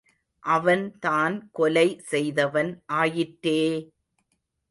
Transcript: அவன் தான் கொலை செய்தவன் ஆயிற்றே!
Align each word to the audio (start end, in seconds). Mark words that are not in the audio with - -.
அவன் 0.43 0.85
தான் 0.99 1.35
கொலை 1.51 1.85
செய்தவன் 2.09 2.71
ஆயிற்றே! 2.93 3.59